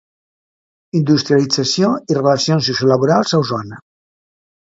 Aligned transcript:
Industrialització 0.99 1.91
i 2.13 2.17
relacions 2.19 2.71
sociolaborals 2.71 3.35
a 3.39 3.43
Osona. 3.45 3.81